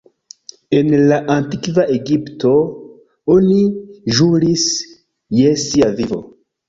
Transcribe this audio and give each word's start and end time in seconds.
En 0.77 0.87
la 1.11 1.17
antikva 1.33 1.85
Egipto, 1.97 2.53
oni 3.35 3.61
ĵuris 4.19 4.67
je 5.43 5.53
sia 5.67 5.93
vivo. 6.01 6.21